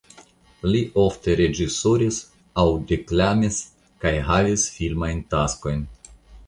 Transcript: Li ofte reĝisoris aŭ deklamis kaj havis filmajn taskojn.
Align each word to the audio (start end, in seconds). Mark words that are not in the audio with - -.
Li 0.75 0.79
ofte 1.01 1.35
reĝisoris 1.41 2.19
aŭ 2.63 2.65
deklamis 2.93 3.63
kaj 4.05 4.17
havis 4.33 4.69
filmajn 4.79 5.27
taskojn. 5.37 5.91